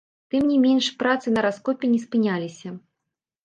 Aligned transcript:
Тым 0.33 0.47
не 0.53 0.55
менш 0.63 0.87
працы 1.03 1.35
на 1.35 1.45
раскопе 1.49 1.93
не 1.95 2.03
спыняліся. 2.09 2.69